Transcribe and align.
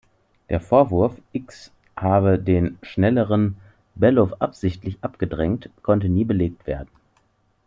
Der 0.49 0.59
Vorwurf, 0.59 1.21
Ickx 1.31 1.69
habe 1.95 2.39
den 2.39 2.79
schnelleren 2.81 3.57
Bellof 3.93 4.33
absichtlich 4.39 4.97
abgedrängt, 5.01 5.69
konnte 5.83 6.09
nie 6.09 6.25
belegt 6.25 6.65
werden. 6.65 6.89